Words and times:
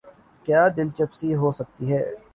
کیا 0.45 0.61
دلچسپی 0.77 1.29
ہوسکتی 1.41 1.85
ہے۔ 1.93 2.03